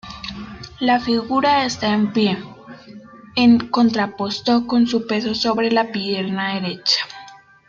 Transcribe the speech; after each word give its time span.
La 0.79 0.99
figura 0.99 1.63
está 1.63 1.93
en 1.93 2.11
pie, 2.11 2.43
en 3.35 3.59
contrapposto 3.69 4.65
con 4.65 4.87
su 4.87 5.05
peso 5.05 5.35
sobre 5.35 5.69
la 5.71 5.91
pierna 5.91 6.55
derecha. 6.55 7.01